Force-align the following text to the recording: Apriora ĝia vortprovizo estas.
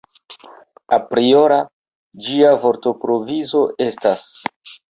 Apriora 0.97 1.59
ĝia 2.29 2.57
vortprovizo 2.65 3.63
estas. 3.89 4.27